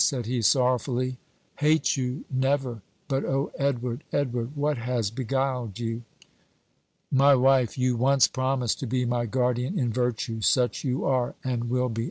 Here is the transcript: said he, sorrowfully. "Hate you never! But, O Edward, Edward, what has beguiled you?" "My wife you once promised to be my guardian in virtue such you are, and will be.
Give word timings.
said 0.03 0.25
he, 0.25 0.41
sorrowfully. 0.41 1.19
"Hate 1.57 1.95
you 1.95 2.25
never! 2.27 2.81
But, 3.07 3.23
O 3.23 3.51
Edward, 3.59 4.03
Edward, 4.11 4.55
what 4.57 4.79
has 4.79 5.11
beguiled 5.11 5.77
you?" 5.77 6.01
"My 7.11 7.35
wife 7.35 7.77
you 7.77 7.95
once 7.95 8.27
promised 8.27 8.79
to 8.79 8.87
be 8.87 9.05
my 9.05 9.27
guardian 9.27 9.77
in 9.77 9.93
virtue 9.93 10.41
such 10.41 10.83
you 10.83 11.05
are, 11.05 11.35
and 11.43 11.69
will 11.69 11.89
be. 11.89 11.99